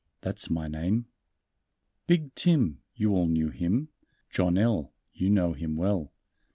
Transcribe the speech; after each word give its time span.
"That's 0.21 0.49
my 0.49 0.67
name." 0.67 1.05
"Big 2.07 2.33
Tim, 2.33 2.81
you 2.95 3.11
all 3.13 3.27
knew 3.27 3.49
him; 3.51 3.89
John 4.31 4.57
L., 4.57 4.93
you 5.13 5.29
know 5.29 5.53
him 5.53 5.75
well. 5.77 6.11